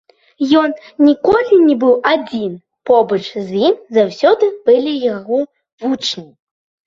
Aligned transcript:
Ён 0.59 0.69
ніколі 1.07 1.57
не 1.65 1.75
быў 1.83 1.91
адзін, 2.13 2.55
побач 2.89 3.21
з 3.27 3.49
ім 3.67 3.75
заўсёды 3.99 4.49
былі 4.69 4.93
яго 5.15 5.37
вучні. 5.85 6.27